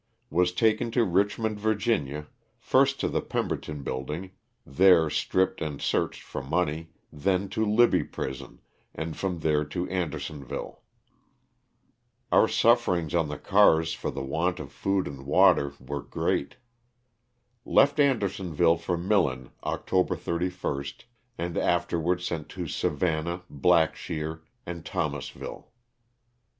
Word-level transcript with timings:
Was 0.31 0.51
taken 0.51 0.89
to 0.97 1.05
Kichmond, 1.05 1.57
Va., 1.59 2.25
first 2.57 2.99
to 3.01 3.07
the 3.07 3.21
Pemberton 3.21 3.83
build 3.83 4.09
ing— 4.09 4.31
there 4.79 5.11
stripped 5.11 5.61
and 5.61 5.79
searched 5.79 6.23
for 6.23 6.41
money, 6.41 6.89
then 7.13 7.47
to 7.49 7.63
Libby 7.63 8.03
prison, 8.05 8.61
and 8.95 9.15
from 9.15 9.41
there 9.41 9.63
to 9.65 9.87
Andersonville. 9.89 10.81
Our 12.31 12.47
sufferings 12.47 13.13
on 13.13 13.27
the 13.29 13.37
cars 13.37 13.93
for 13.93 14.09
the 14.09 14.23
want 14.23 14.59
of 14.59 14.71
food 14.71 15.07
and 15.07 15.23
water 15.23 15.65
LOSS 15.65 15.73
OF 15.73 15.77
THE 15.77 15.77
SULTANA. 15.77 15.89
95 15.89 15.89
were 15.89 16.21
great. 16.33 16.55
Left 17.63 17.99
Andersonville 17.99 18.77
for 18.77 18.97
Millen 18.97 19.51
October 19.63 20.15
31st, 20.15 21.03
and 21.37 21.59
afterwards 21.59 22.25
sent 22.25 22.49
to 22.49 22.67
Savannah, 22.67 23.43
Blackshear, 23.51 24.41
and 24.65 24.83
Thomasville. 24.83 25.69